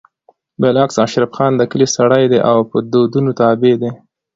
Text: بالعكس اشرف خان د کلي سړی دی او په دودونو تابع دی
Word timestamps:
بالعكس 0.61 0.95
اشرف 1.05 1.29
خان 1.37 1.51
د 1.57 1.61
کلي 1.71 1.87
سړی 1.95 2.23
دی 2.31 2.39
او 2.49 2.57
په 2.71 2.77
دودونو 2.91 3.29
تابع 3.41 3.73
دی 3.81 3.91